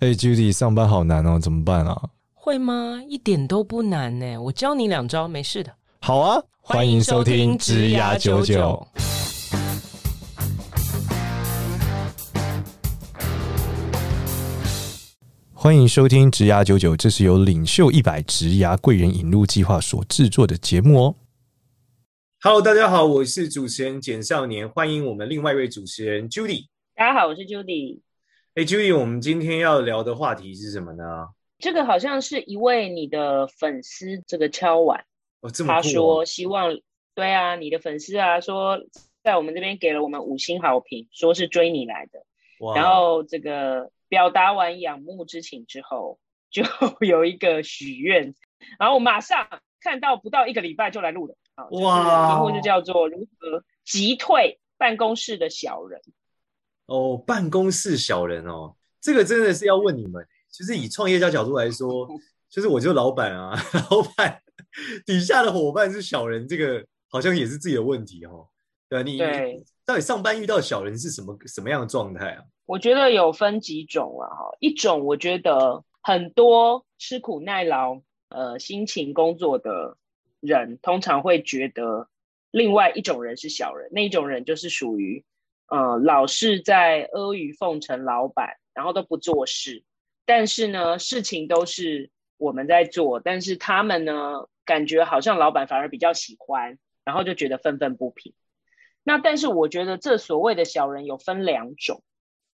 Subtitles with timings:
[0.00, 2.08] 哎、hey，Judy，上班好难哦，怎么办啊？
[2.32, 3.02] 会吗？
[3.06, 5.70] 一点都不难呢，我教你两招，没事的。
[6.00, 8.88] 好啊，欢迎收听职涯九九。
[15.52, 21.14] 欢迎收听职涯九九，这是由领袖一百职涯贵人引路计划所制作的节目哦。
[22.40, 26.68] Hello，大家好，我是主持人简少年，欢迎我们另外一位主持人 Judy。
[26.96, 28.00] 大家好，我是 Judy。
[28.54, 31.28] 哎，Judy，我们今天要聊的话题是什么呢？
[31.58, 35.04] 这个好像是一位你的粉丝这个敲碗，
[35.40, 36.80] 哦这么酷哦，他说希望
[37.14, 38.80] 对啊，你的粉丝啊说
[39.22, 42.24] 在我们这边给了我们五星好评，说是追你来的，
[42.58, 46.18] 哇然后这个表达完仰慕之情之后，
[46.50, 46.64] 就
[47.06, 48.34] 有一个许愿，
[48.80, 49.46] 然后我马上
[49.80, 51.36] 看到不到一个礼拜就来录了，
[51.70, 56.00] 哇，题目就叫做如何击退办公室的小人。
[56.90, 60.26] 哦，办公室小人哦，这个真的是要问你们。
[60.50, 62.08] 就是以创业家角度来说，
[62.50, 63.56] 就是我就老板啊，
[63.88, 64.42] 老板
[65.06, 68.48] 底下的伙伴是小人，这个好像也是自己的问题哦。
[68.88, 72.42] 对啊，你对到底上班遇到小人是什么什么样的状态啊？
[72.66, 79.96] 我觉得有分几种啊，哈，一种我觉得很多吃苦耐劳、呃辛勤工作的
[80.40, 82.08] 人，通常会觉得
[82.50, 85.24] 另外一种人是小人，那一种人就是属于。
[85.70, 89.84] 呃，老是在阿谀奉承老板，然后都不做事。
[90.26, 98.34] 但是呢，事情都是我们在做，但是他们呢，感觉好像老板反而比较喜欢，然后就觉得愤愤不平。
[99.04, 102.02] 那但是我觉得这所谓的小人有分两种，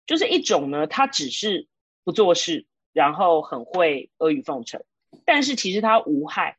[0.05, 1.67] 就是一种呢，他只是
[2.03, 4.83] 不做事，然后很会阿谀奉承，
[5.25, 6.57] 但是其实他无害。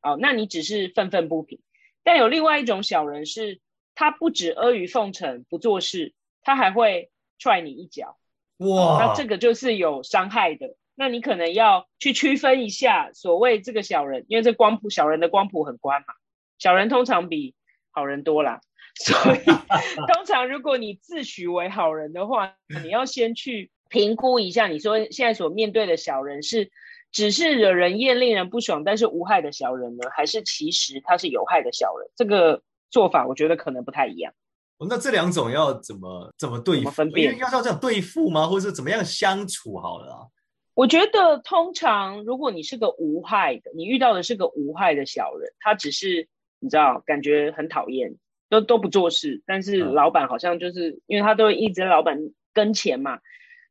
[0.00, 1.60] 哦，那你只是愤愤不平。
[2.04, 3.60] 但有另外一种小人是。
[3.96, 8.18] 他不止阿谀奉承不做事，他还会踹你一脚，
[8.58, 8.98] 哇！
[9.00, 10.76] 那这个就是有伤害的。
[10.94, 16.14] 那你可能要去区分一下，所谓这个小人，因为这光谱小人的光谱很宽嘛，
[16.58, 17.54] 小人通常比
[17.90, 18.60] 好人多啦，
[19.02, 19.38] 所以
[20.12, 26.70] 通常如果你自诩为好人的话，你要先去评估一下，你说现在所面对的小人是
[27.12, 32.10] 只是惹人厌、令人不爽，但是无害的小人呢，还是其实他是有害的小人？
[32.14, 32.62] 这个。
[32.90, 34.32] 做法我觉得可能不太一样。
[34.78, 36.90] 哦，那这两种要怎么怎么对付？
[36.90, 38.46] 分辨要要这样对付吗？
[38.46, 40.20] 或者是怎么样相处好了啊？
[40.74, 48.14] 我觉得通常如果你是个无害的，你遇到的是个无害的小人，他只是你知道感觉很讨厌，
[48.50, 52.18] 都都不做事，但是老板好像就是、嗯、因为他都一直在老板
[52.52, 53.18] 跟前嘛，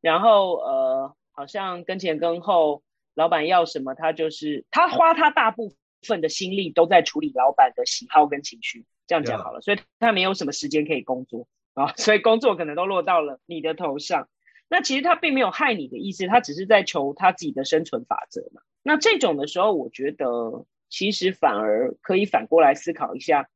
[0.02, 2.82] 然后呃好像跟前跟后，
[3.14, 5.72] 老板要什么他就是他花他大部
[6.02, 8.84] 分的心力都在处理老板的喜好跟情绪。
[9.08, 14.28] 这样讲好了，所以他没有什么时间可以工作啊，所以工作可能都落到了你的头上。
[14.68, 18.62] 那其实他并没有害你的意思，他只是在求他自己的生存法则嘛。
[18.82, 23.48] 那这种的时候，我觉得其实反而可以反过来思考一下，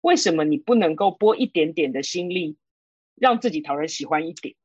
[0.00, 2.56] 为什么你不能够拨一点点的心力，
[3.14, 4.56] 让自己讨人喜欢一点？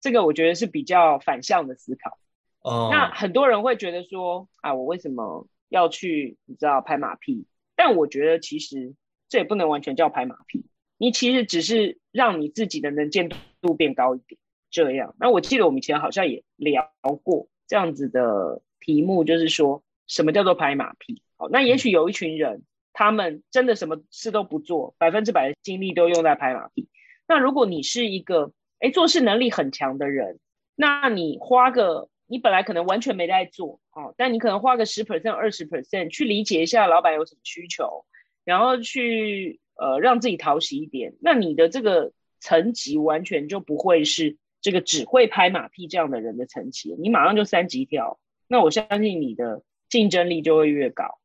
[0.00, 2.18] 这个我觉得是比较反向的思考。
[2.62, 7.46] 哦，那很多人会觉得说啊，我为什么要去你知道拍马屁？
[7.76, 8.94] 但我觉得其实。
[9.34, 10.64] 这也不能完全叫拍马屁，
[10.96, 13.28] 你其实只是让你自己的能见
[13.60, 14.38] 度变高一点，
[14.70, 15.16] 这样。
[15.18, 16.92] 那我记得我们以前好像也聊
[17.24, 21.20] 过这样子的题目，就是说什么叫做拍马屁？
[21.36, 22.62] 好，那也许有一群人，
[22.92, 26.88] 他们真的什么事都不做，百分之百的精力都用在拍马屁。
[27.26, 30.38] 那如果你是一个诶做事能力很强的人，
[30.76, 38.04] 那你花个你本来可能完全没在做，哦，但你可能花个十 percent、二十 percent 去理解一下老板有什么需求。
[38.44, 48.18] 然后去呃让自己讨喜一点，那你的这个层级完全就不会是这个只会拍马屁这样的人的层级，你马上就三级跳，
[48.48, 51.18] 那我相信你的竞争力就会越高。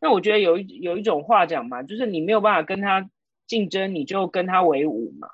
[0.00, 3.08] 那我觉得有一有一种话讲嘛，就是你没有办法跟他
[3.46, 5.28] 竞争，你就跟他为伍嘛，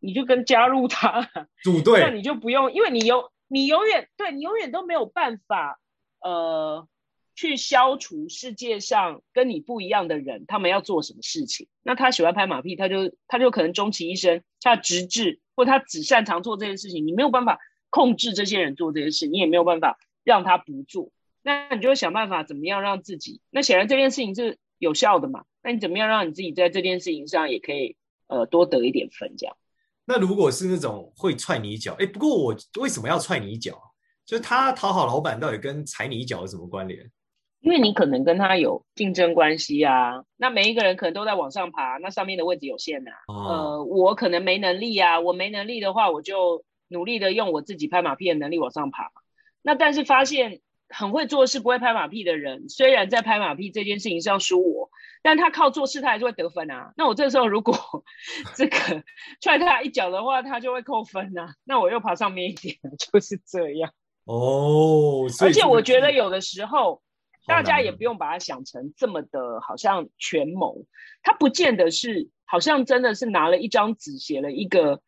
[0.00, 1.30] 你就跟加入他
[1.64, 5.80] 组队，那你就不用，因为你永你永远对你永远都没有办法
[6.20, 6.86] 呃。
[7.34, 11.66] 去消除世界上跟你不一样的人，他们要做什么事情？
[11.82, 17.06] 那他喜欢拍马屁，他就他就可能终其一生，他直至或他只擅长做这件事情。
[17.06, 17.58] 你没有办法
[17.90, 21.10] 控制这些人做这件事，你也没有办法让他不做。
[21.42, 23.40] 那你就会想办法怎么样让自己？
[23.50, 25.44] 那显然这件事情是有效的嘛？
[25.62, 27.96] 那你怎么样让你自己在这件事情上也可以
[28.28, 29.34] 呃多得一点分？
[29.36, 29.56] 这样。
[30.06, 33.80] 那如果是那种会踹你一脚，哎，不过我为什么要踹你一脚？
[34.24, 37.10] 就是他讨好老板，到底跟踩你一脚有什么关联？
[37.64, 43.32] 因为你可能跟他有竞争关系啊，那每一个人可能都在往上爬，那上面的位置有限呐、啊。
[43.32, 49.10] 哦、呃，我可能没能力啊，我没能力的话，我就努力的用我自己拍马屁的能力往上爬。
[49.62, 54.90] 那但是发现很会做事不会拍马屁的人，虽然在拍马屁这件事情上输我，
[55.22, 56.92] 但他靠做事他还是会得分啊。
[56.98, 57.74] 那我这时候如果
[58.54, 58.76] 这个
[59.40, 61.54] 踹他一脚的话，他就会扣分啊。
[61.64, 63.90] 那我又爬上面一点，就是这样。
[64.26, 67.00] 哦，而且我觉得有的时候。
[67.46, 70.86] 大家也不用把它想成这么的，好像权谋，
[71.22, 75.02] 它不见得是，好像真的是拿了一张纸写了一个，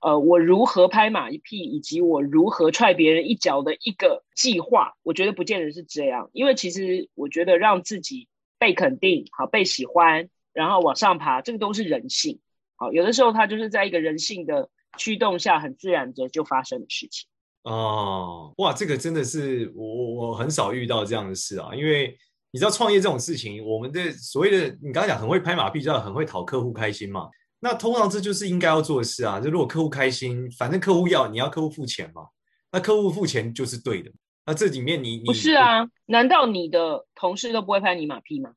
[0.00, 4.94] 呃，我如何拍马屁，以及我如何踹别人一脚的一个计划。
[5.02, 8.28] 我觉得不见得是这样，因为其实我觉得让自己
[8.58, 12.40] 被肯定，好，被喜欢，然后往上爬，这个都是人性。
[12.76, 17.28] 好，有的时候他就是在一个人性的驱动下，很自然的就发生的事情。
[17.64, 22.16] 哦，哇，这个真的是我我我很少遇到这样的事啊，因为
[22.50, 27.28] 你知道创业这种事情，我们的所谓的你刚才讲很会拍马屁，就要很会讨客户开心嘛。
[27.60, 29.38] 那通常这就是应该要做的事啊。
[29.38, 32.26] 就如果客户开心，反正客户要你要客户付钱嘛，
[32.72, 34.10] 那客户付钱就是对的。
[34.44, 35.86] 那这里面你你不是啊？
[36.06, 38.54] 难道你的同事都不会拍你马屁吗？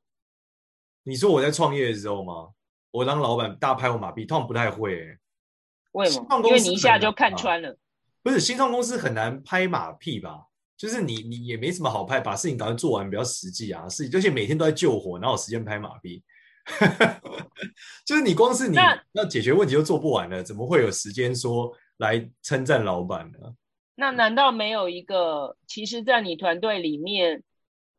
[1.04, 2.48] 你说我在创业的时候吗？
[2.90, 5.18] 我当老板，大拍我马屁，通常不太会、欸。
[5.92, 6.26] 为什么？
[6.44, 7.78] 因为你一下就看穿了。
[8.26, 10.46] 不是新创公司很难拍马屁吧？
[10.76, 13.88] 就是你你也没什么好拍，把事情赶快做完比较实际啊。
[13.88, 16.24] 是，而且每天都在救火，哪有时间拍马屁？
[18.04, 18.76] 就是你光是你
[19.12, 23.38] 要解决问题都做不完了，怎么会有时间说来称赞老板呢？
[23.94, 27.44] 那难道没有一个，其实，在你团队里面，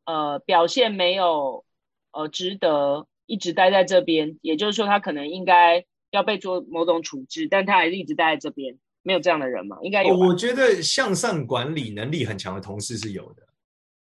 [0.04, 1.64] 呃，表现没有
[2.12, 8.78] 呃值得一直待在这边，也就是说，他可能应该要被做某种处置，但他还是一直待在这边。
[9.08, 9.78] 没有这样的人吗？
[9.82, 10.14] 应该有。
[10.14, 13.44] 我觉得向上管理能力很强的同事是有的。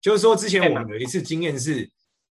[0.00, 1.86] 就是说，之前我们有一次经验是，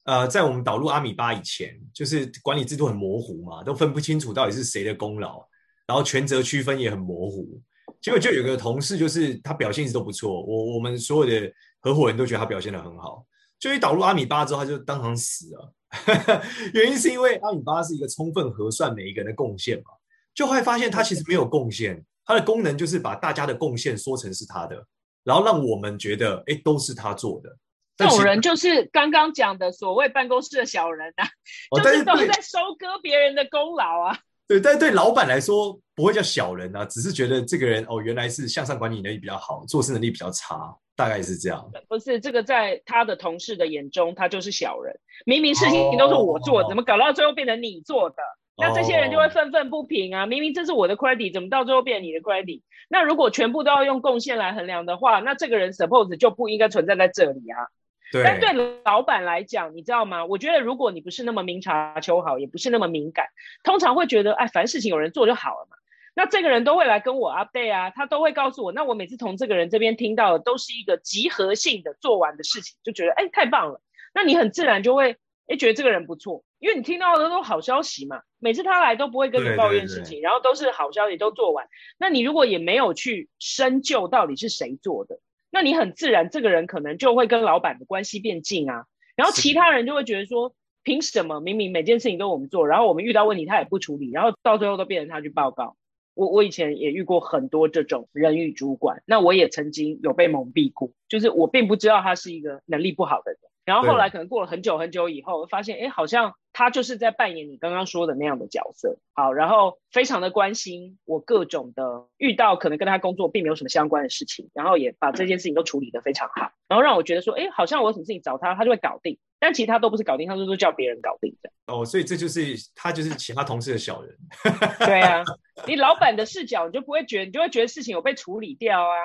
[0.04, 5.46] 呃，在我们导入阿米巴以前，就是管理制度很模糊嘛，都分不清楚到底是谁的功劳，
[5.86, 7.60] 然后权责区分也很模糊。
[8.00, 13.26] 结果就有个同事，就是他表现一直都不错，我我们所有的合伙人都觉得他表现的很好。
[13.58, 15.74] 就一导入阿米巴之后，他就当场死了。
[16.72, 19.92] 原因是因为阿米巴是一个充分核算每一个人的贡献嘛，
[20.34, 22.02] 就会发现他其实没有贡献。
[22.24, 24.84] 它的功能就是把大家的贡献说成是他的，
[25.24, 27.56] 然后让我们觉得，哎，都是他做的。
[27.96, 31.26] 这种人就是刚刚讲的所谓办公室的小人啊，
[31.70, 34.18] 哦、 就是都是在收割别人的功劳啊。
[34.48, 41.70] 对，但是对老板来说不会叫小人啊，只是觉得这个人哦，原来是向上管理能力比较好，做事能力比较差，大概是这样。
[41.88, 44.98] 不是这个，在他的同事的眼中，他就是小人。
[45.24, 48.16] 明明事情都是我做，哦、怎么搞到最后变成你做的？
[48.56, 50.26] 那这些人就会愤愤不平啊！
[50.26, 52.60] 明明这是我的 credit，怎么到最后变成你的 credit？
[52.90, 57.66] 那如果全部都要用贡献来衡量的话，那这个人 suppose 就不应该存在在这里啊。
[58.12, 58.22] 对。
[58.22, 58.52] 但对
[58.84, 60.26] 老板来讲，你知道吗？
[60.26, 63.26] 我觉得如果你不是那么明察秋毫，也不是那么敏感，
[63.64, 65.76] 通常会觉得，哎，凡事情有人做就好了嘛。
[66.14, 68.72] 那这个人都会来跟我 update 啊，他都会告诉我。
[68.72, 73.80] 那我每次从这个人这边听到的都是一个集合性的做完的事情，就觉得，哎，太棒了。
[74.12, 75.16] 那你很自然就会。
[75.48, 78.22] 哎，觉得这个人不错，因为你听到的都好消息嘛。
[78.38, 81.66] 每次他来都不会跟你抱怨事情，然后都是好消息都做完。
[81.98, 85.18] 那你如果也没有去深究到底是谁做的，
[85.50, 88.86] 那你很自然这个人可能就会跟老板的关系变近啊。
[89.14, 95.76] 然后其他人就会觉得说，凭什么明明每件事情都我们做，然后我们遇到问题他也不处理，然后到最后都变成他去报告。
[96.14, 103.40] 我我以前也遇过很多这种人与主管，那我也曾经有被蒙蔽过，就是我并不知道他是一个能力不好的人。
[103.64, 108.98] 然后后来可能过了很久很久以后，发现哎，好像他就是在扮演你刚刚说的那样的角色。
[109.14, 119.16] 好，然后非常的关心我各种的遇到可能跟他工作并没有什么相关的事情，然后也把这件事情都处理得非常好，然后让我觉得说，哎，好像我有什么事情找他，他就会搞定。
[119.38, 121.50] 但其他都不是搞定，他都是叫别人搞定的。
[121.66, 122.40] 哦，所以这就是
[122.74, 124.16] 他就是其他同事的小人。
[124.86, 125.22] 对啊，
[125.66, 128.96] 你老板的视角，你就不会觉得，你就会觉得事情有被处理掉啊。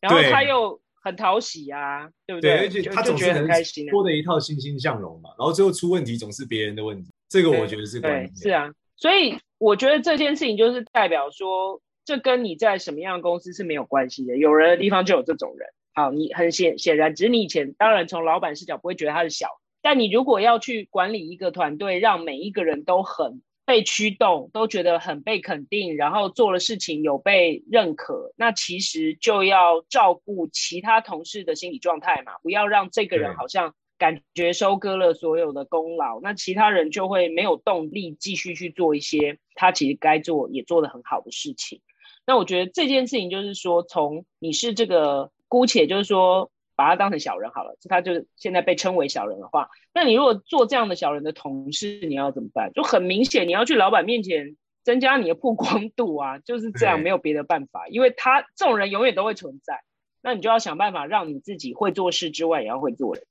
[0.00, 0.80] 然后他又。
[1.02, 2.50] 很讨喜啊，对不对？
[2.50, 5.30] 对，而且他总是很开心，播的一套欣欣向荣嘛。
[5.38, 8.36] 然后最后出问题总是别人的问题，这个我觉得是关键。
[8.36, 14.36] 是啊，所以我觉得这件事情就是代表说，这跟你在什么样的公司是没有关系的。
[14.36, 15.68] 有人的地方就有这种人。
[15.94, 19.48] 好，你很显显然，只是你以前当然从老板视角不会觉得他是小，
[19.82, 23.42] 但你如果要去管理一个团队，让每一个人都很。
[23.68, 41.82] 被驱动，都觉得很被肯定，然后做了事情有被认可，那其实就要照顾其他同事的心理状态嘛，不要让这个人好像感觉收割了所有的功劳，那其他人就会没有动力继续去做一些他其实该做也做得很好的事情。
[42.26, 46.50] 那我觉得这件事情就是说，从你是这个姑且就是说。
[46.78, 52.72] 把他当成小人好了，他就现在被称为小人的话，那你如果做这样的小人的同事，你要怎么办？
[52.72, 59.82] 就很明显，你要去老板面前增加你的曝光度啊，就是这样，没有别的办法，因为他这种人永远都会存在。
[60.22, 63.24] 那你就要想办法让你自己会做事之外，也要会做人。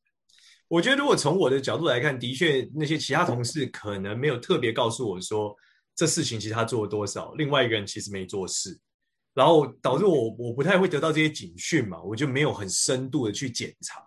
[0.67, 5.55] 我觉得，如果从我的角度来看，的确那些其他同事可能没有特别告诉我说，
[5.95, 8.77] 这事情其实他做了多少，另外一个人其实没做事，
[9.37, 14.01] 然后导致我我不太会得到这些警讯嘛，我就没有很深度的去检查。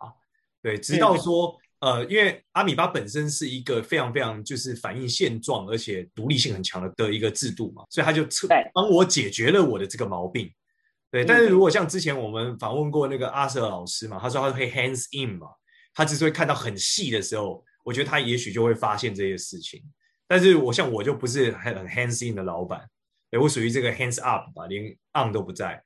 [0.61, 10.53] 对，直到说，呃，因为阿米巴本身是一个非常非常就是反映现状，而且独立性很强的的一个制度嘛，所以他就测帮我解决了我的这个毛病。
[11.13, 15.47] 对，但是如果像之前我们访问过那个阿瑟老师嘛，他说他会 hands in 嘛，
[15.95, 19.81] 他只是会看到很细的时候，我觉得他也许就会发现这些事情。
[20.27, 22.85] 但是我像我就不是很很 hands in 的老板，
[23.31, 24.85] 对，我属于这个 hands up 吧，连
[25.15, 25.83] on 都不在，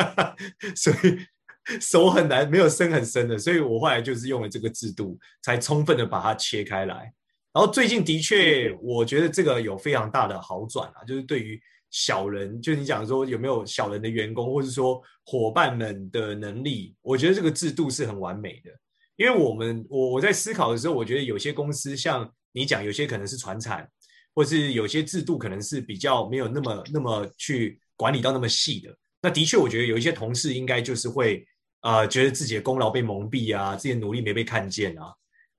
[0.74, 7.12] 所以手很难没有伸很深的，所以我后来就是用了这个制度，才充分的把它切开来。
[7.52, 11.60] 然后最近的确，我觉得这个有非常大的好转啊，就是对于。
[11.88, 18.70] 小人，就你讲说有没有小人的员工，或者说伙伴们的能力，我觉得这个制度是很完美的。
[19.14, 23.88] 因为我们我我在思考的时候，我觉得有些公司像你讲，有些可能是传产，
[24.36, 28.96] 或是有些制度可能是比较没有那么那么去管理到那么细的。
[29.22, 31.44] 那的确，我觉得有一些同事应该就是会
[31.80, 35.12] 啊、呃，觉得自己的功劳被蒙蔽啊，自己的努力没被看见啊。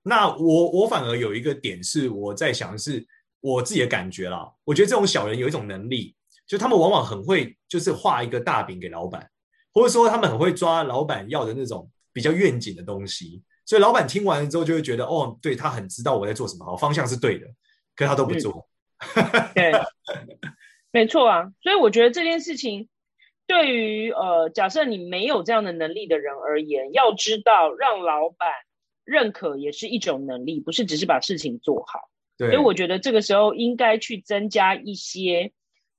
[0.03, 3.05] 那我我反而有一个点是我在想的是
[3.41, 6.15] 我自己的感觉啦，我觉得这种小人有一种能力。
[6.48, 9.29] 就他们往往很会，就是画一个大饼给老板，
[9.74, 17.46] 或者说他们很会抓老板要的那种比较愿景的东西，所以老板听完了之后就会觉得，哦，对，他很知道我在做什么，好，方向是对的，
[17.98, 18.65] 可是他都不做。
[19.16, 19.72] 嗯、 对，
[20.92, 21.51] 没错啊。
[21.62, 22.89] 所以我觉得这件事情
[23.46, 28.50] 对于呃，假设你没有这样的能力的人而言，要知道让老板
[29.04, 32.10] 认可也是一种能力，不是只是把事情做好。
[32.38, 35.51] 对，所以我觉得这个时候应该去增加一些。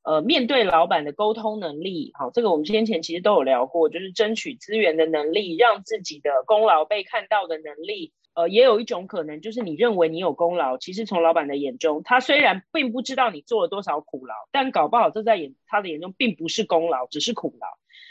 [0.04, 8.14] 呃，面对老板的沟通能力，好，这个我们先前其实都有聊过，就是争取资源的能力，让自己的功劳被看到的能力。
[8.38, 17.66] 呃，也有一种可能，就是你认为你有功劳，其实从老板的眼中，他虽然并不知道你做了多少苦劳，但搞不好这在眼他的眼中并不是功劳，只是苦劳。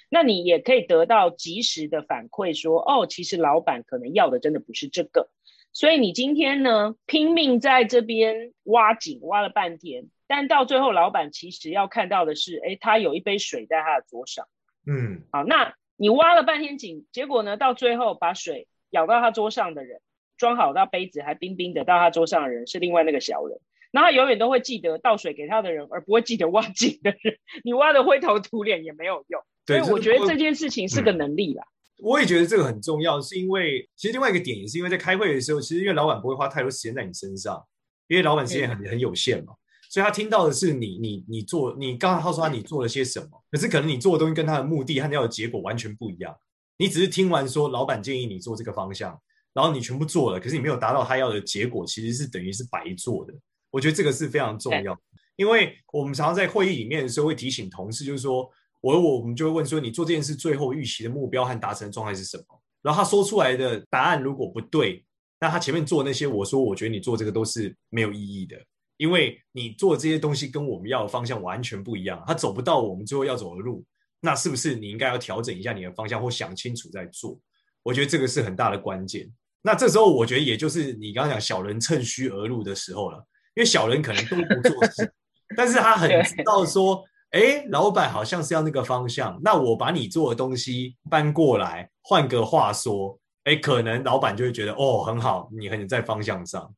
[0.10, 5.30] 那你也可以得到及时的反馈，说，哦，其实老板可能要的真的不是这个。
[5.72, 10.10] 所以你今天呢，拼命在这边挖井，挖了半天。
[10.28, 14.46] 但到最后，老板其实要看到的是，哎，他有一杯水在他的桌上。
[14.86, 20.02] 嗯，好，那你挖了半天井，结果呢，到最后把水舀到他桌上的人，
[20.38, 23.60] 装好那杯子还冰冰的到他桌上的人是另外那个小人，
[23.92, 27.38] 然后他永远都会记得倒水给他的人，而不会记得挖井的人。
[27.64, 29.42] 你挖的灰头土脸也没有用。
[29.66, 31.66] 对，所以我觉得这件事情是个能力啦。
[32.00, 37.60] 我也觉得这个很重要，是因为其实另外一个点也是因为在开会的时候，其实因为老板不会花太多时间在你身上，
[38.08, 39.54] 因为老板时间很很有限嘛。
[39.90, 46.36] 所以他听到的是你你你做你刚刚他说他你做了些什么，可是可能你做的东西跟他的目的和要的结果完全不一样。
[46.78, 49.20] 你只是听完说老板建议你做这个方向，
[49.58, 53.34] 然后你全部做了，可是你没有达到他要的结果，其实是等于是白做的。
[53.72, 54.96] 我觉得这个是非常重要，
[55.36, 58.48] 因为我们常常在会议里面的时候会提醒同事，就是说
[58.82, 62.62] 我我们就会问说你做这件事最后预期的目标和达成的状态是什么？
[62.84, 65.04] 然后他说出来的答案如果不对，
[65.40, 68.56] 那他前面做那些我说我觉得你做这个都是没有意义的。
[68.98, 73.84] 因为你做这些东西跟我们要的方向完全不一样，他走不到我们最后要走的路，
[74.22, 77.40] 那是不是你应该要调整一下你的方向或想清楚再做？
[77.84, 79.32] 我觉得这个是很大的关键。
[79.68, 83.18] 那这时候我觉得也就是你刚刚讲小人趁虚而入的时候了，
[83.54, 85.14] 因为小人可能都不做事，
[85.58, 96.74] 但是他很知道说，哎，老板好像是要那个方向，那我把你做的东西搬过来，换个话说，哎，可能老板就会觉得哦，很好，你很在方向上。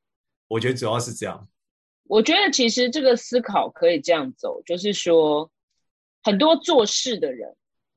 [0.48, 1.48] 我觉得主要是这样。
[2.06, 5.52] 我觉得其实这个思考可以这样走，就是说，
[6.24, 7.56] 很多做事的人，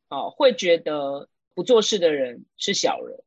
[0.09, 3.19] 啊，会觉得不做事的人是小人，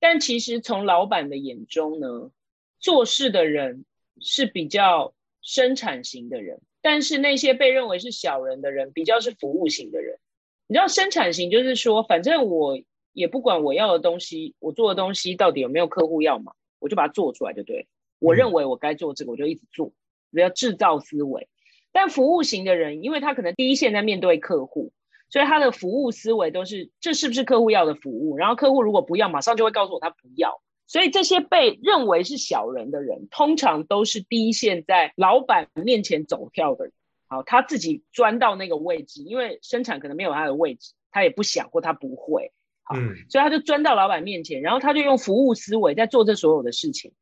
[0.00, 2.32] 但其实从老板的眼中呢，
[2.78, 3.84] 做事的人
[4.20, 10.18] 是比较生产型的人，但是那些被认为是小人的人，比较是服务型的人。
[10.66, 12.80] 你知道生产型就是说，反正我
[13.12, 17.86] 也不管我要的东西，我做的东西到底有没有客户要嘛，我就把它做出来就对了。
[18.18, 19.92] 我认为我该做这个，我就一直做。
[20.32, 21.48] 比较制造思维，
[21.90, 24.92] 但服务型的人，因为他可能第一线在面对客户，
[25.30, 28.36] 所以他的服务思维都是这是不是客户要的服务？
[28.36, 30.60] 然后客户如果不要，马上就会告诉我他不要。
[30.86, 36.92] 所以这些被认为是小人的人，通常都是第一线在老板面前走跳的人。
[37.28, 42.50] 好，他自己钻到那个位置，因为生产可能没有他的位置，他也不想或他不会。
[42.82, 47.12] 好，嗯，所以他就钻到老板面前，然后他就用服务思维在做这所有的事情。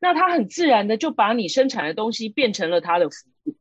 [0.00, 3.16] 那他很自然的就把你生产的东西变成了他的服
[3.46, 3.54] 务，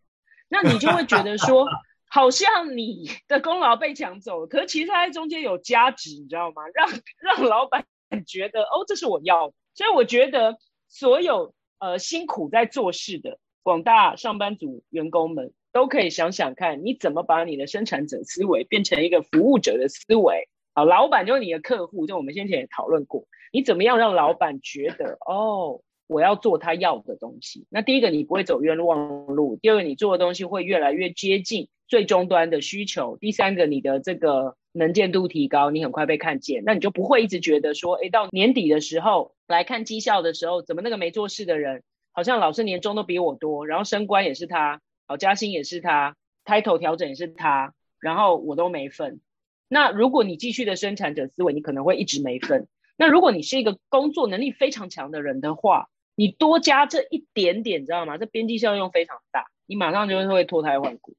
[0.50, 1.70] 那你就会觉得说，
[2.14, 6.62] 好像你的功劳被抢走了， 可是其实它在中间有价值，你知道吗？
[6.72, 6.88] 让
[7.20, 7.88] 让老板
[8.28, 9.52] 觉得哦，这是我要。
[9.74, 20.48] 所以我觉得所有呃辛苦在做事的广大上班族员工们，都可以想想看，你怎么把你的生产者思维变成一个服务者的思维。
[20.76, 25.82] 好，老板就是你的客户，就我们先前也讨论过，你怎么样让老板觉得哦？
[26.06, 27.66] 我要做他要的东西。
[27.70, 49.22] 那第一个，你不会走冤枉路；第二个，你做的东西会越来越接近最终端的需求；第三个，你的这个能见度提高，你很快被看见，那你就不会一直觉得说，诶，到年底的时候来看绩效的时候，怎么那个没做事的人好像老是年终都比我多，然后升官也是他，好加薪也是他，title 调整也是他，然后我都没份。
[49.68, 52.68] 那如果你继续的生产者思维，你可能会一直没份。
[52.98, 58.18] 那如果你是一个工作能力非常强的人的话，你多加这一点点，知道吗？
[58.18, 61.14] 这边际效用非常大，你马上就会脱胎换骨。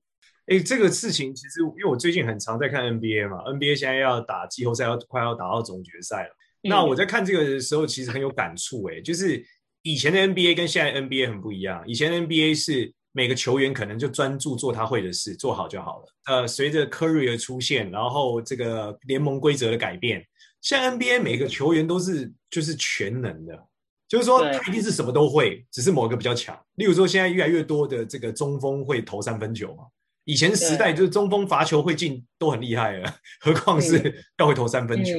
[0.46, 6.36] 哎，这个事情其实，因为我最近很常在看 NBA 嘛，NBA 现在要打季后赛，要快要打到总决赛了。
[6.64, 8.84] 嗯、那我在看这个的时候，其实很有感触。
[8.84, 9.42] 哎，就是
[9.82, 11.82] 以前的 NBA 跟现在 NBA 很不一样。
[11.86, 16.06] 以前的 NBA 是每个球员可能就专注做他会的事，做好就好了。
[16.26, 20.22] 呃，随着 Curry 的出现，然后这个联盟规则的改变，
[20.60, 23.58] 现在 NBA 每个球员都是就是全能的。
[24.06, 26.56] 就是说，他一定是什么都会，只是某个比较强。
[26.74, 29.84] 例如说，现在越来越多的这个中锋会投三分球嘛。
[30.24, 33.96] 以前时代就是中锋罚球会进都很厉害了，何况是
[34.38, 35.12] 要会投三分球。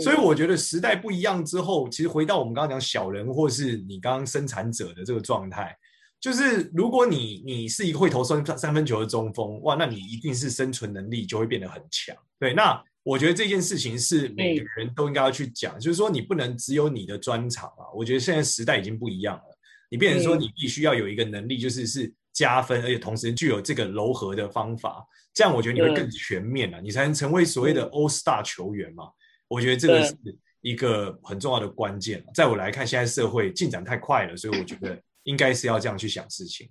[0.00, 5.76] 所以我觉得时代不一样之后，其实回到我们刚刚讲小人，或是你刚刚生产者的这个状态，
[6.20, 12.16] 就是如果你你是一个会投三三分球的中锋，哇，那你一定是生存能力就会变得很强。
[12.38, 12.82] 对，那。
[13.04, 17.88] 我觉得这件事情是每个人都应该要去讲，嗯、就是说你不能只有你的专长啊。
[17.94, 25.04] 我觉得现在时代已经不一样了，你变成说你必须要有一个能力，就是是加分，而且同时具有这个柔和的方法，
[25.34, 29.10] 这样我觉得你会更全面了，嗯、你才能成为所谓的 All Star 球员嘛。
[29.48, 30.14] 我觉得这个是
[30.60, 32.24] 一个很重要的关键。
[32.32, 36.70] 在我来看，现在社会进展太快了，所以我觉得应该是要这样去想事情。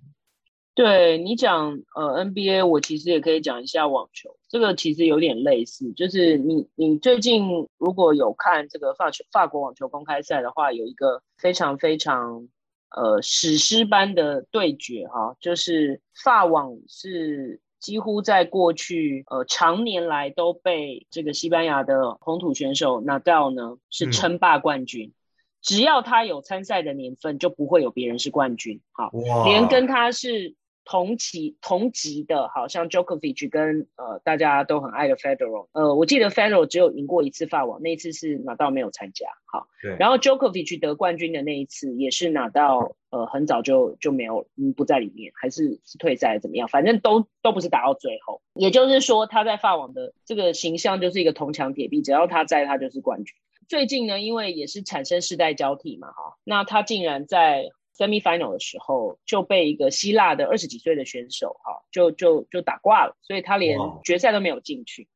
[0.74, 12.48] 对你讲，呃，NBA，我其实也可以讲一下网球，这个其实有点类似，就是你你最近如果有看这个法球法国网球公开赛的话，有一个非常非常
[12.90, 25.14] 呃史诗般的对决哈，就是法网是几乎在过去呃常年来都被这个西班牙的红土选手纳达尔呢是称霸冠军，嗯、
[25.62, 29.10] 只要他有参赛的年份，就不会有别人是冠军，好，
[29.44, 30.54] 连跟他是。
[30.90, 53.36] 同期同级的，好像 Djokovic 跟呃大家都很爱的 Federer，呃，我记得 Federer 只有赢过一次法网，那一次是拿到没有参加，好，对然后 Djokovic 得冠军的那一次也是拿到，呃，很早就就没有，嗯，不在里面，还是是退赛怎么样，反正都都不是打到最后，也就是说他在法网的这个形象就是一个铜墙铁壁，只要他在，他就是冠军。
[53.68, 57.66] 最近呢，因为也是产生世代交替嘛，哈，那他竟然在。
[57.98, 65.08] Semi-final 的时候就被一个希腊的二十几岁的选手哈，就就就打挂了，所以他连决赛都没有进去。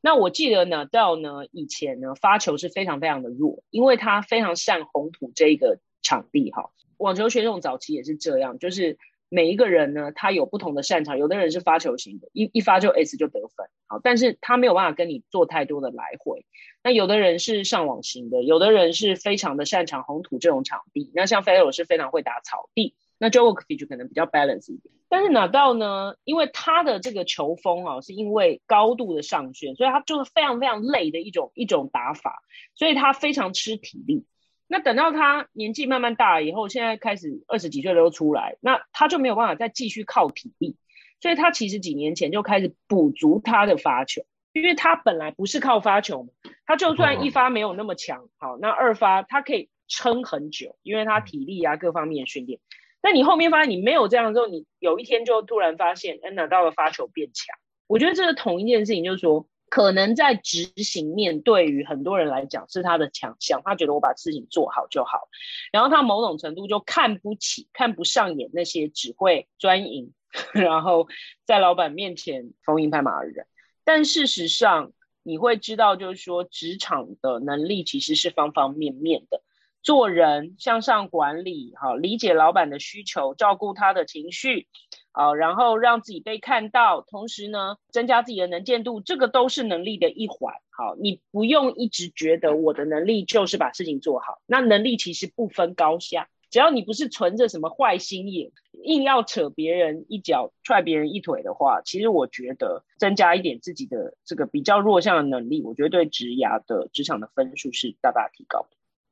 [0.00, 6.70] 那我记得呢，Nadal 呢以前呢发球是非常非常的弱，因为他非常善红土这一个场地哈。
[6.96, 8.98] 网球选手早期也是这样，就是。
[9.34, 11.16] 每一个人呢，他有不同的擅长。
[11.16, 16.44] 有的人是发球型的，一一发就 S 就得分，好，但是他没有办法跟你做太多的来回。
[16.84, 21.10] 那有的人是上网型的，有的人是非常的擅长红土这种场地。
[21.14, 24.92] 那像 Federer 是非常会打草地，那 Djokovic 就可能比较 balance 一点。
[25.08, 32.42] 但是 Nadal 呢，因为他的这个球风啊，是因为高度的上旋，所以他就是非常非常累的一种一种打法，
[32.74, 34.26] 所以他非常吃体力。
[34.72, 40.76] 那等到他年纪慢慢大了以后，现在开始二十几岁都出来，那他就没有办法再继续靠体力，
[41.20, 44.22] 所以他其实几年前就开始补足他的发球，
[44.54, 46.30] 因为他本来不是靠发球嘛，
[46.64, 52.58] 他就算一发没有那么强，好，那二发他可以撑很久，因为他体力啊各方面训练。
[53.02, 57.54] 那你后面发现你没有这样之后，你有一天就突然发现，哎，拿到了发球变强，
[57.88, 59.46] 我觉得这是同一件事情，就是说。
[59.72, 65.30] 可能在执行面对于很多人来讲是他的强项，他觉得我把事情做好就好，
[65.72, 70.12] 然后他某种程度就看不起、看不上眼那些只会专营，
[70.52, 71.08] 然后
[71.46, 73.46] 在老板面前逢迎拍马的人。
[73.82, 79.40] 但事实上，你会知道，就是说职场的能力其实是方方面面的。
[79.82, 84.68] 做人向上管理，好，理解老板的需求，照顾他的情绪，
[85.12, 90.54] 好，然后让自己被看到，同时呢，增加自己的能见度，这个都是能力的一环。
[90.70, 98.50] 好，你不用一直觉得我的能力就是把事情做好，那能力其实不分高下，只要你不是存着什么坏心眼，
[98.84, 108.68] 硬要扯别人一脚、踹别人一腿的话，其实我觉得增加一点自己的这个比较弱项的能力，我觉得对职涯的职场的分数是大大提高的。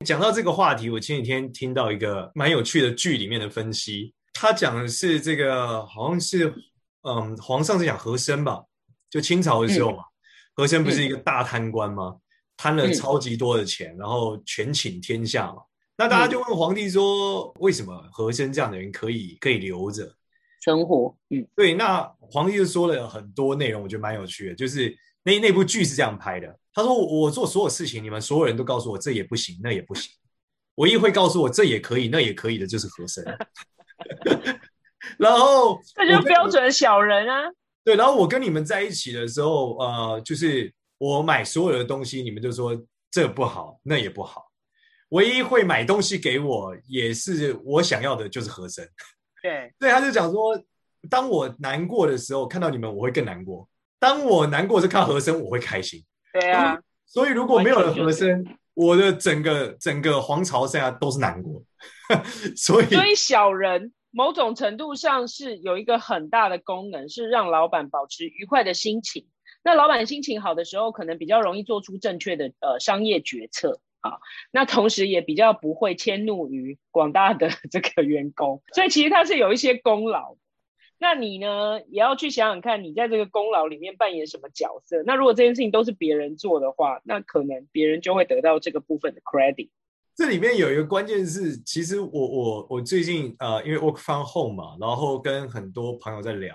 [0.06, 6.50] 讲到这个话题，我前几天听到一个蛮有趣的剧里面的分析，他讲的是这个好像是
[7.02, 8.64] 嗯，皇上是讲和珅吧，
[9.10, 10.08] 就清朝的时候嘛，嗯、
[10.54, 12.16] 和珅不是一个大贪官吗？
[12.56, 15.56] 贪、嗯、了超级多的钱，然后权倾天下嘛。
[15.94, 20.10] 那大家就问皇帝说，为什么和珅这样的人可以可以留着
[20.64, 21.14] 生活？
[21.28, 26.58] 嗯，对，那皇帝就说了很多内容，我觉得蛮有趣的，就是那那部剧是这样拍的。
[26.72, 30.10] 他说：“我做所有事情，你们所有人都告诉我这也不行，那也不行。
[30.76, 33.22] 唯一会告诉我这也可以，那也可以的，就是和珅。
[35.18, 37.42] 然后这就是标准小人啊。
[37.82, 42.76] 对，然后我跟你们在一起的时候，呃，就是我买所有的东西，你们就说
[43.10, 44.50] 这不好，那也不好。
[45.10, 48.86] 唯一会买东西给我，也是我想要的，就是和珅。
[49.42, 50.62] 对，对，他就讲说，
[51.08, 53.66] 当我难过的时候，看到你们，我会更难过；
[53.98, 61.62] 当我难过是看和珅，我会开心。”对啊，所以如果没有了和珅，我的整个整个皇朝现在都是难过。
[62.56, 69.26] 所以，所以小人某种程度上是有一个很大的功能，是让老板保持愉快的心情。
[69.62, 74.18] 那老板心情好的时候，可能比较容易做出正确的呃商业决策啊。
[74.50, 78.62] 那同时也比较不会迁怒于广大的 这个员工。
[78.72, 80.36] 所以其实他是有一些功劳。
[81.02, 85.02] 那你呢，也要去想想看，你在这个功劳里面扮演什么角色？
[85.06, 89.70] 那如果这件事情都是别人做的话，那可能别人就会得到这个部分的 credit。
[90.14, 96.54] 这里面有一个关键是，其实我我我最近呃，因为 work from home 嘛，然后跟很多朋友在聊，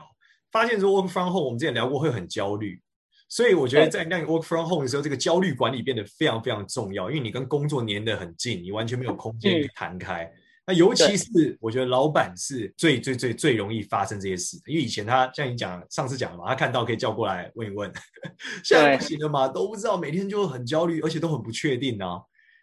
[0.51, 2.79] 发现说 work from home，我们之前聊过会很焦虑，
[3.27, 10.23] 所以我觉得在那个 work from home 的时候，这个焦虑管理变得非常非常重要，因为你跟工作粘得很近，你完全没有空间去弹开。
[10.23, 17.91] 嗯那尤其是我觉得老板是最最最最容易发生这些事的，因为以前他像你讲上次讲的嘛，他看到可以叫过来问一问，
[18.63, 22.19] 现在不行了嘛，都不知道，每天就很焦虑，而且都很不确定啊。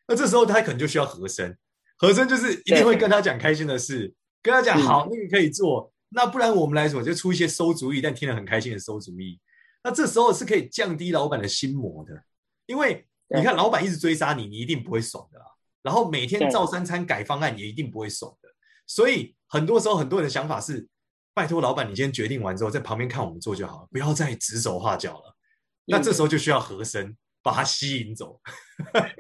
[0.08, 1.56] 那这时候他可能就需要和珅，
[1.96, 4.12] 和珅就是一定会跟他讲开心的事，
[4.42, 9.38] 跟他讲好，那个可以做，那不然我们来什么就出一些馊主意，但听了很开心的馊主意。
[9.84, 12.20] 那这时候是可以降低老板的心魔的，
[12.66, 15.44] 因为你看老板一直追杀你，你一定不会爽的啦。
[15.82, 18.48] 然后每天照三餐改方案也一定不会爽的，
[18.86, 20.88] 所以很多时候很多人的想法是：
[21.34, 25.36] 拜托老板，你今天决定完之后，在旁边看我们做就好了，不要再指手画脚了。
[25.84, 28.40] 那这时候就需要和声把他吸引走。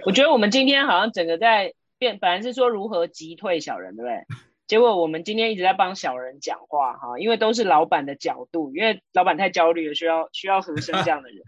[0.06, 4.24] 我觉得我们今天好像整个在变，本来是说如何击退小人，对不对？
[4.68, 11.42] 结果我们今天一直在帮小人讲话哈，因为都是老板的角度，因为老板太焦虑了，需要需要和声这样的人。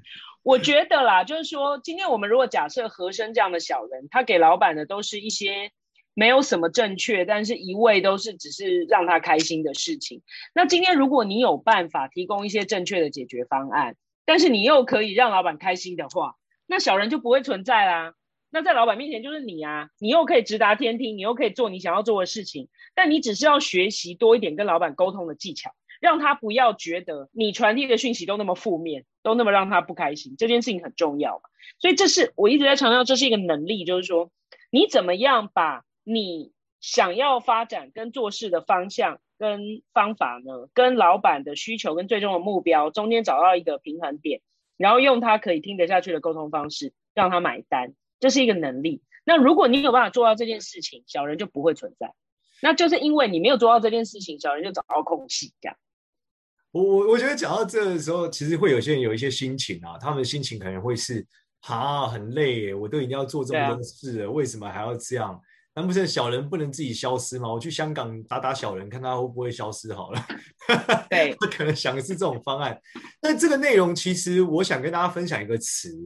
[0.44, 5.70] 我觉得啦，就是说，今天我们如果假设和珅这样的小人，他给老板的都是一些
[6.12, 10.20] 没有什么正确，但是一味都是只是让他开心的事情。
[10.54, 16.34] 那今天如果你有办法提供一些正确的解决方案，但是你又可以让老板开心的话，
[16.66, 18.12] 那小人就不会存在啦。
[18.50, 25.70] 那在老板面前就是你啊，你又可以直达天听，你又可以做你想要做的事情，但你只是要学习多一点跟老板沟通的技巧。
[26.00, 31.42] 让他不要觉得你传递的讯息都那么负面，都那么让他不开心，这件事情很重要嘛。
[31.78, 34.30] 所以这是我一直在强调，这是一个能力，就是说
[34.70, 44.40] 你怎么样把你想要发展跟做事的方向跟方法呢，跟老板的需求跟最终的目标中间找到一个平衡点，
[44.76, 49.02] 然后用他可以听得下去的沟通方式让他买单，这是一个能力。
[49.24, 52.12] 那如果你有办法做到这件事情，小人就不会存在。
[52.60, 55.76] 那就是因为你没有做到这件事情，小人就找到空隙，这样。
[56.74, 61.24] 我我我觉得讲到这的时候，其实会有些人有一些心情啊，他们的心情可能会是
[61.60, 65.40] 啊，很累，我都已经要做这么多事了，啊、为什么还要这样？
[65.76, 67.48] 难不成小人不能自己消失吗？
[67.52, 70.26] 我去香港打打小人，看他会不会消失好了。
[71.08, 72.76] 对， 他可能想的是这种方案。
[73.20, 75.96] 但这个内容其实我想跟大家分享一个词，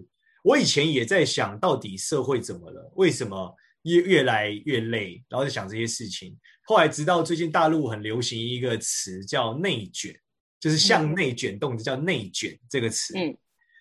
[0.45, 3.55] 我以前也在想到底社会怎么了，为什么
[3.85, 6.37] 越越来越累，然后在想这些事情。
[6.67, 10.15] 后来直到最近大陆很流行一个词叫内卷。
[10.61, 13.17] 就是向内卷动，这叫内卷这个词。
[13.17, 13.37] 嗯，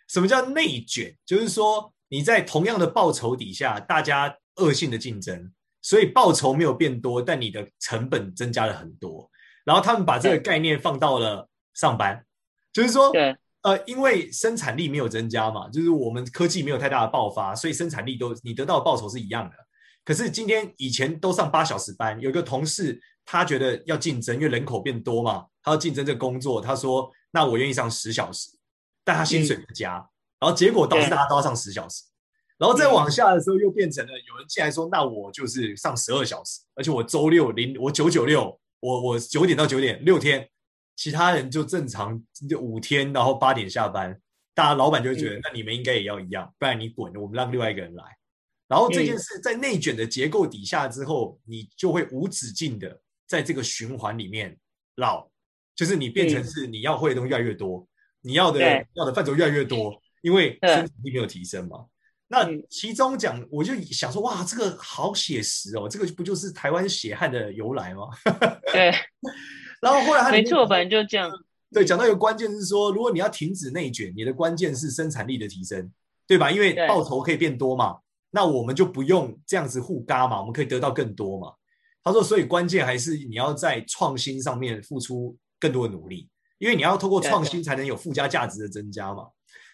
[0.08, 1.16] 什么叫内卷？
[1.26, 9.30] 就是说你在同样的报酬底下，大家恶性的竞争，所以报酬没有变多，但你的成本增加了很多。
[9.66, 12.24] 然后他们把这个概念放到了上班，
[12.72, 13.12] 就是说，
[13.64, 19.56] 呃，因为生产力没有增加嘛，就是我们科技没有太大的爆发，所以生产力都你得到的报酬是一样的。
[20.06, 23.02] 可是今天以前都上八小时班，有一个同事。
[23.30, 26.62] 他觉得要竞争，因为人口变多嘛，他要竞争这个工作。
[26.62, 28.52] 他说：“那我愿意上十小时，
[29.04, 29.98] 但他薪水不加。
[29.98, 30.08] 嗯”
[30.40, 32.04] 然后结果导致大家都要上十小时，
[32.58, 40.48] 然后再往下的时候，又变成了有人进来说，那我就是上十二小时，而且我周六零我九九六，我我九点到九点六天，
[40.96, 44.18] 其他人就正常就五天，然后八点下班，
[44.56, 48.04] 大家老板就会觉得，那你们应该也要一样，不然你滚，我们让另外一个人来。
[48.68, 54.58] 然后这件事在内卷的结构底下之后，你就会无止境的在这个循环里面
[54.96, 55.30] 绕，
[55.76, 57.88] 就是你变成是你要会的东西越来越多，
[58.22, 58.60] 你要的
[58.94, 61.86] 要的范畴越来越多，因为生产力没有提升嘛。
[62.30, 68.10] 那其中讲，我就想说，哇，这个好写实哦，这个不就是台湾血汗的由来吗？
[68.74, 68.92] 对。
[69.80, 71.32] 然后后来他没错，反正就这样。
[71.72, 75.92] 对，讲到一个关键是说，如果你要停止内卷，你的关键是生产力的提升，
[76.26, 76.52] 对吧？
[76.52, 77.98] 因为报酬可以变多嘛，
[78.32, 81.54] 那我们就不用这样子互嘎嘛，我们可以得到更多嘛。
[82.08, 89.28] 他说，所以关键还是你要在创新上面付出更多的努力，因为你要透过创新才能有附加价值的增加嘛。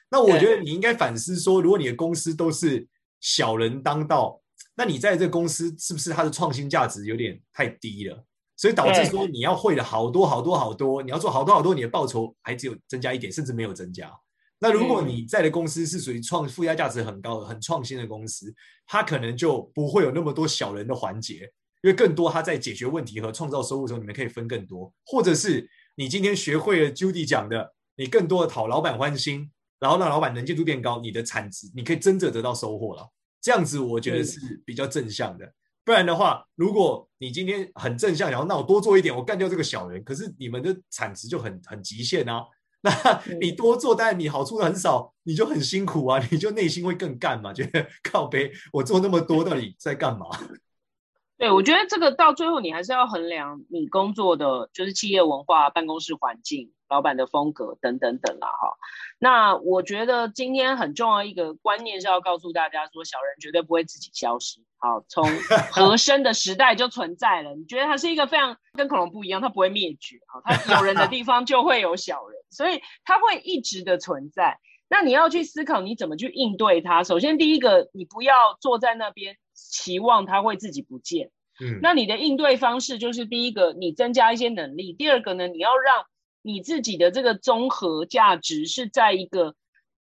[0.10, 2.88] 那我觉得你应该反思说，如果你的公司都是
[3.20, 4.42] 小人当道，
[4.76, 8.26] 那你在这个公司是不是它的创新价值有点太低了？
[8.56, 14.12] 所以导致说你要会了好多好多好多，你要做好多好多，你的报酬还只有增加一点，甚至没有增加。
[14.60, 18.54] 那如果你在的公司是属于创附加价值很高的、很创新的公司，
[18.86, 21.52] 它可能就不会有那么多小人的环节，
[21.84, 29.52] 因为更多他在解决问题和创造收入的时候，你们可以分更多，或者是你今天学会了 Judy 讲的，你更多的讨老板欢心。
[29.80, 33.06] 然后让老板能见度变高，你的产值你可以真正得到收获了。
[33.42, 35.46] 这样子我觉得是比较正向的。
[35.84, 42.46] 不然的话，如果你今天很正向，然后那我多做一点，我干掉这个小人，可是你们的产值就很很极限啊。
[42.80, 47.52] 那你多做，但你好处很少，你就很辛苦啊，你就内心会更干嘛？
[47.52, 50.28] 觉得 靠背，我做那么多到底在干嘛？
[51.38, 56.72] 对，我觉得这个到最后你还是要衡量你工作的就是企业文化、办公室环境。
[56.90, 58.78] 老板的风格等等等啦，哈，
[59.18, 65.28] 那我觉得今天很重要一个观念是要告诉大家说，小人绝对不会自己消失，好，从
[65.72, 67.56] 和 珅的时代就存在了。
[67.56, 74.60] 你觉得它是一个非常跟恐龙不一样，它不会灭绝，啊，它有人的地方就会有小人，所以它会一直的存在。
[74.88, 77.04] 那你要去思考你怎么去应对它。
[77.04, 79.38] 首先，第一个，你不要坐在那边
[79.70, 86.06] 期望它会自己不见，嗯，那你的应对方式就是第一个，你增加一些能力；第二个呢，你要让
[86.42, 89.56] 你自己的这个综合价值是在一个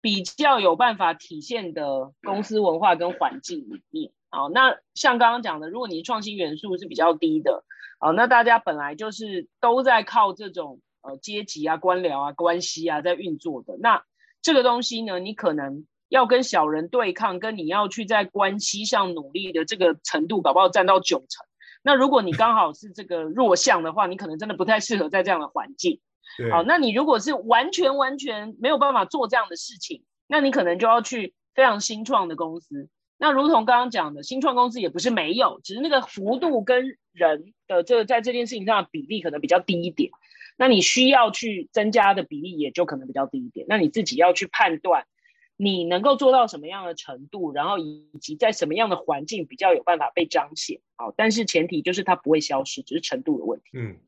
[0.00, 4.12] 比较有办法体现的公司文化跟环境里面。
[4.30, 7.64] 好，那像刚刚讲的，如果你创新元素是比较低的，
[7.98, 14.04] 啊，那大家本来就是都在靠这种呃阶级啊、官僚啊、关系啊在运作的，那
[14.42, 21.46] 这个东西呢，你可能要跟小人对抗，跟你要去在关系上努力的这个程度，搞不好占到九成。
[21.82, 26.00] 那如果你刚好是这个弱项的话，你可能真的不太适合在这样的环境。
[26.50, 32.88] 好，那你如果是完全完全没有办法做这样的事情，那你可能就要去非常新创的公司。
[33.16, 40.10] 那如同刚刚讲的，新创公司也不是没有，只是那个幅度跟人的这个在这件事情上的比例可能比较低一点。
[40.56, 43.66] 那你需要去增加的比例也就可能比较低一点。
[43.68, 45.06] 那你自己要去判断
[45.58, 50.80] 你能够做到什么样的程度，然后以及在什么样的环境比较有办法被彰显。
[50.96, 53.66] 好，但是前提就是它不会消失，只是程度的问题。
[53.74, 53.98] 嗯。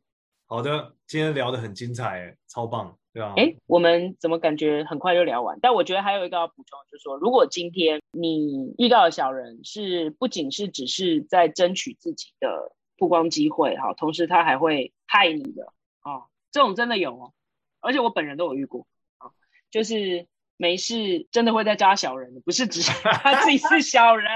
[0.47, 3.35] 好的，今天聊得很精彩，超棒，对吧？
[3.37, 5.57] 哎，我们怎么感觉很快就聊完？
[5.63, 17.33] 但我觉得还有一个要补充，就是说，如果今天你遇到的小人是不仅是只是在争取自己的曝光机会，哈，同时他还会害你的，啊，这种真的有哦，
[17.79, 19.31] 而且我本人都有遇过，啊，
[19.71, 20.27] 就是
[20.61, 24.29] 没事真的会在加小人的，不是只是他自己是小人，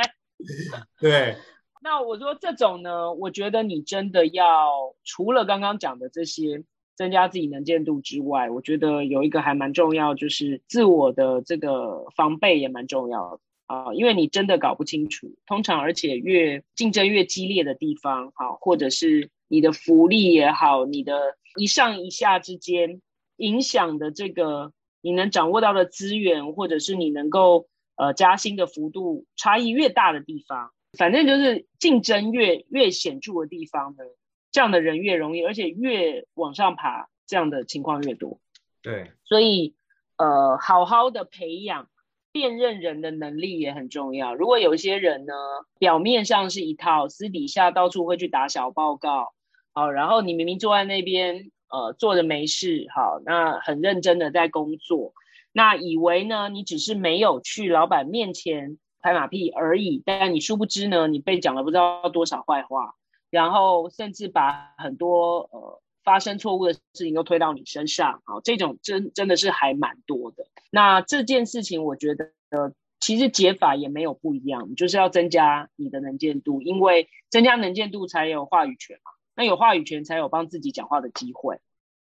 [0.99, 1.37] 对。
[1.83, 6.65] 那我说这种呢，我觉得你真的要除了刚刚讲的这些
[6.97, 23.03] 增加自己能见度之外，我觉得有一个还蛮重要，就是自我的这个防备也蛮重要的啊，因为你真的搞不清楚，通常而且越竞争越激烈的地方，好，或者是你的福利也好，你的一上一下之间
[23.37, 24.73] 影响的这个
[25.05, 30.73] 你能掌握到的资源，或者是你能够呃加薪的幅度差异越大的地方。
[30.97, 34.05] 反正就是竞争越越显著的地方呢，
[34.51, 38.41] 这样的人越容易，而且越往上爬，这样的情况越多。
[38.81, 39.75] 对，所以
[40.17, 41.89] 呃，好好的培养
[42.33, 44.35] 辨认人的能力也很重要。
[44.35, 45.35] 如果有些人呢，
[45.79, 49.35] 表面上是一套，私底下到处会去打小报告，
[49.73, 55.13] 好，然后你明明坐在那边，呃，坐着没事，好，那很认真的在工作，
[55.53, 58.79] 那以为呢，你只是没有去老板面前。
[59.07, 62.95] 拍马屁而已，但你殊不知呢，你被讲了不知道多少坏话，
[63.29, 70.47] 然后甚至把很多呃发生错误的事情都推到你身上，好，这种真真的是还蛮多的。
[70.71, 79.11] 那这件事情，我觉得呃其实解法也没有不一样，就是要增加你的能见度，因为增加能见度才有话语权嘛。
[79.37, 81.59] 那有话语权才有帮自己讲话的机会。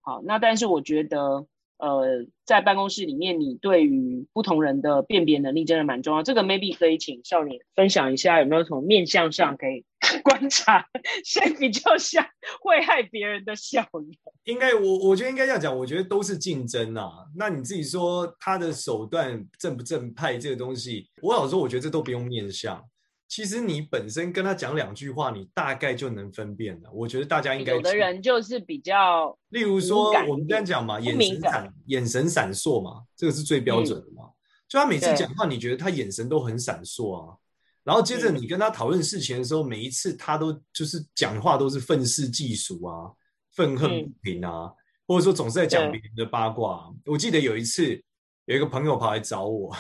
[0.01, 1.47] 好，那但是我觉得。
[1.79, 6.23] 呃，在办公室里面，你对于不同人的辨别能力真的蛮重要。
[6.23, 9.85] 这个 maybe 可以请少年分享一下，有没有从面相上可以
[10.25, 10.87] 观察
[11.23, 12.27] 谁比较像
[12.63, 14.09] 会害别人的小人？
[14.45, 17.11] 应该我我觉得应该这样讲，我觉得都是竞争啊。
[17.37, 22.83] 那你自己说他的手段正不正派这个东西，我老说，我觉得这都不用面相。
[23.29, 26.91] 其实你本身跟他讲两句话，你大概就能分辨了。
[26.93, 34.25] 我觉得大家应该有的人就是比较，例如说我们刚才讲嘛，眼神闪眼神闪烁嘛，这个是最标准的嘛。
[34.27, 34.33] 嗯、
[34.69, 37.37] 就他每次讲话，你觉得他眼神都很闪烁啊。
[37.83, 43.11] 然后接着你跟他讨论事情的时候，每一次他都就是讲话都是愤世嫉俗啊，
[43.53, 44.75] 愤恨不平啊，嗯、
[45.09, 46.89] 或者说总是在讲别人的八卦。
[47.05, 48.01] 我记得有一次
[48.45, 49.75] 有一个朋友跑来找我。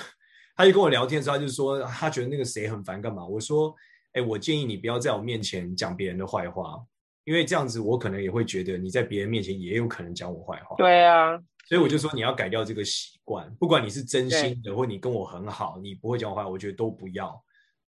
[0.57, 3.27] 他就跟我聊天的时候，他就说他觉得那个谁很烦，干嘛？
[3.27, 3.75] 我说，
[4.14, 6.83] 哎，我建议你不要在我面前讲别人的坏话，
[7.25, 10.75] 因为这样子我可能也会觉得你在别人面前也有可能讲我坏话。
[10.79, 11.38] 对啊，
[11.69, 17.38] 所以我就说你要改掉这个习惯，不管你是真心的，或你跟我很好，你不会讲我坏话，我觉得都不要。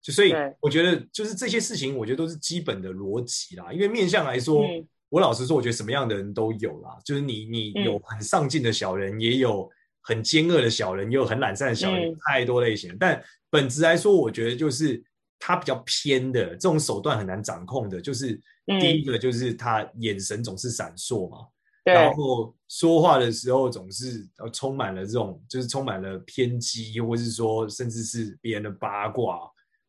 [0.01, 3.71] 就所以我觉得就是这些事情，我觉得都是基本的逻辑啦。
[3.71, 4.65] 因为面相来说，
[5.10, 9.69] 我老实说，我觉得什么样的人都有啦，就是你你有很上进的小人，也有。
[10.08, 12.96] 很奸恶的小人，也有很懒散的小人，嗯、太多类型。
[13.00, 15.04] 但本质来说，我觉得就是
[15.39, 18.00] 他比较偏的这种手段很难掌控的。
[18.00, 18.39] 就是
[18.80, 21.48] 第一个，就是他眼神总是闪烁嘛，
[21.86, 29.39] 嗯、然后说话的时候总是充满了这种，就是充满了偏激，或是说甚至是别人的八卦。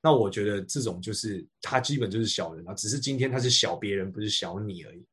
[0.02, 5.04] 那我觉得这种就是他基本就是小人啊，只是今天他是小别人，不是小你而已。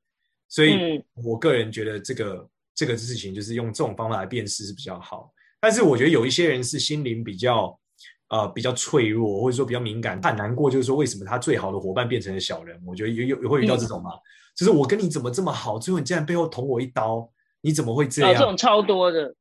[0.47, 2.49] 所以我个人觉得这个。
[2.75, 5.31] 这个事情就是用这种方法来辨识是比较好，
[5.61, 7.79] 但是我觉得有一些人是心灵比较
[8.29, 12.81] 呃比较脆弱，或者说比较敏感，他很难过，就是说为什么他最好的伙伴变成了小人？
[12.85, 14.09] 我觉得有有会遇到这种吗？
[14.11, 14.21] 嗯、
[14.55, 17.29] 就是我跟你怎么这么好，最后你竟然背后捅我一刀，
[17.61, 18.31] 你怎么会这样？
[18.31, 19.35] 哦、这种超多的，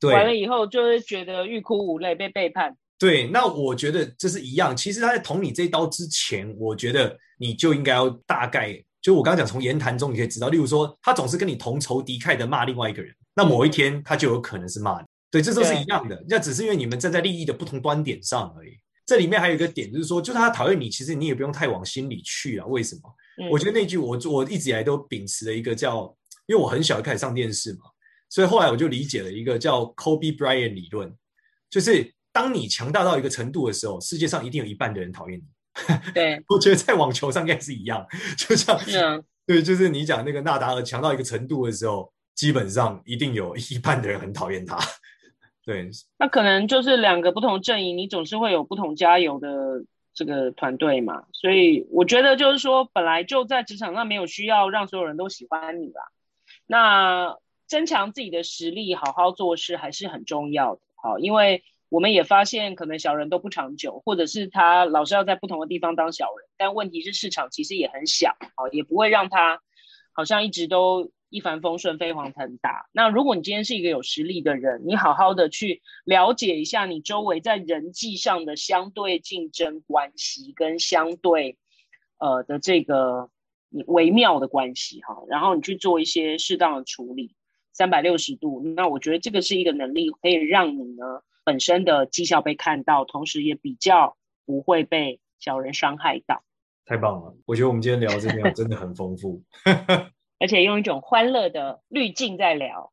[0.00, 2.74] 对，完了以后就会觉得欲哭无泪，被背叛。
[2.98, 4.74] 对，那我觉得这是一样。
[4.74, 8.82] 其实他在捅你这一刀之前，我觉得你就应该要大概。
[9.08, 15.06] 就我刚刚讲，从言谈中你可以知道，例如说，他总是跟你同仇敌忾的骂另外一个人，那某一天他就有可能是骂你。
[15.30, 18.72] 对，这都是一样的，那只是因为你们站在利益的不同端点上而已。
[19.06, 22.66] 这里面还有一个点，就是说，就算他讨厌你，其实你也不用太往心里去啊。
[22.66, 23.00] 为什么？
[23.42, 27.86] 嗯、我觉得那句我我一直以来都秉持了一个叫，因为我很小就开始上电视嘛，
[28.28, 31.10] 所以后来我就理解了一个叫 Kobe Bryant 理论，
[31.70, 35.44] 就是当你强大到一个程度的时候，世界上一定有一半的人讨厌你。
[36.12, 38.78] 对，我觉得在网球上应该是一样，就像
[39.46, 44.78] 对，就是你讲那个纳达尔强到一个程度的时候，基本上一定有一半的人很讨厌他。
[45.64, 45.88] 对，
[46.18, 51.24] 那可能就是两个不同阵营，你总是会有不同加油的这个团队嘛。
[51.32, 56.02] 所以我觉得就是说，本来就在职场上没有需要让所有人都喜欢你啦。
[56.66, 57.36] 那
[57.66, 60.80] 增强自己的实力，好好做事还是很重要的。
[60.96, 61.62] 好，因为。
[61.90, 66.46] 我们也发现，可能小人都不长久，或者是他老是要在不同的地方当小人。
[66.58, 69.62] 但问题是，市场其实也很小，啊，也不会让他
[70.12, 72.90] 好像一直都一帆风顺、飞黄腾达。
[72.92, 81.56] 那如果你今天是一个有实力的人，你好好的去了解一下你周围在人际上的相对竞争关系跟相对
[82.18, 83.30] 呃的这个
[83.86, 87.34] 微妙的关系，哈，然后你去做一些适当的处理，
[87.72, 88.62] 三百六十度。
[88.76, 91.22] 那我觉得这个是一个能力，可以让你呢。
[91.48, 96.44] 本身的绩效被看到，同时也比较不会被小人伤害到。
[96.84, 97.34] 太棒了！
[97.46, 99.42] 我觉得我们今天聊这边真的很丰富，
[100.38, 102.92] 而且用一种欢乐的滤镜在聊。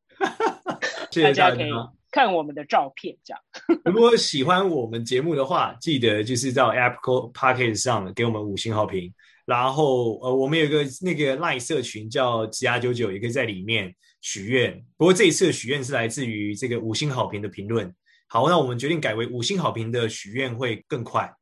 [1.12, 1.70] 谢谢大家，大家可以
[2.10, 3.42] 看我们的照片，这样。
[3.84, 9.12] 如果喜欢我们节目的话，记得就是到 Apple Podcast 上给我们五星好评。
[9.44, 14.82] 然后呃，我们有个那个 Line 社群叫职涯九九，也可以在里面许愿。
[14.96, 17.94] 不过这一次的许愿是来自于这个五星好评的评论。
[18.28, 21.32] 好，那我们决定改为五星好评的许愿会更快，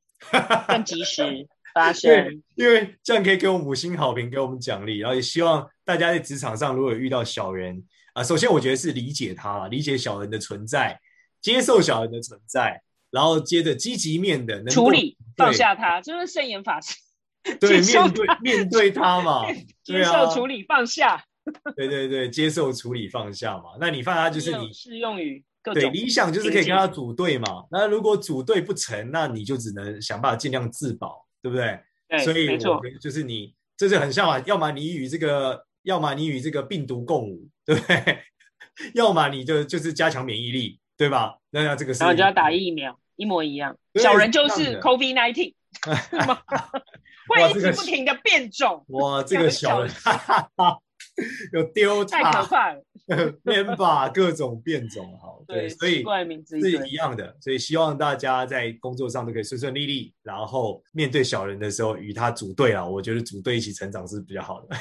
[0.69, 1.25] 更及时
[1.73, 2.43] 发生。
[2.57, 4.99] 因为这样可以给我们五星好评，给我们奖励。
[4.99, 11.01] 然后也希望大家在职场上如果有遇到小人啊，首先我觉得是理解他，理解小人的存在，
[11.41, 12.81] 接受小人的存在，
[13.11, 16.95] 然后接着积极面的能处理，放下他，就是圣严法师。
[17.59, 19.47] 对，面对面对他嘛，
[19.83, 21.25] 接受处理放下。
[21.75, 23.77] 对对对，接受处理放下嘛。
[23.81, 25.43] 那你放下就是你适用于。
[25.73, 27.65] 对，理想就是可以跟他组队嘛。
[27.71, 31.81] 那如果组队不成，那你就只能想办法尽量自保，对不对？
[32.09, 34.43] 对，所以没错，就是你，这是很像啊。
[34.45, 38.19] 要么你与这个，要么你与这个病毒共舞，对不对？
[38.95, 41.39] 要么你就就是加强免疫力，对吧？
[41.51, 42.99] 那那这个是，然后就要打疫苗。
[43.17, 43.77] 一模一样。
[43.95, 45.55] 小人就是 COVID nineteen，
[47.29, 48.85] 会一直不停的变种。
[48.89, 49.91] 哇，这个小人。
[51.53, 52.83] 有丢太可怕了，
[53.45, 56.03] member 各种变种，好，对，对所以
[56.61, 64.77] 是一样的，所以希望大家在工作上都可以顺顺利利，然后面对小人的时候与他组队啊，我觉得组队一起成长是比较好的，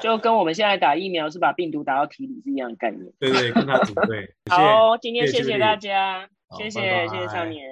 [0.00, 4.34] 就跟我们现在打疫苗是把病毒打到体里是一样的概念，对对，跟他组队。
[4.50, 7.68] 好，今天谢谢大家，谢谢谢谢少年，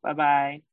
[0.00, 0.60] 拜拜。